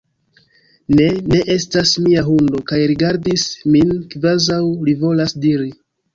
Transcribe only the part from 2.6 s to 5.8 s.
kaj rigardis min kvazaŭ li volas diri